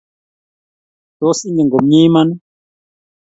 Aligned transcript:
Tos 1.17 1.39
ingen 1.47 1.67
komye 1.73 1.99
iman 2.07 2.27
ii? 2.33 2.39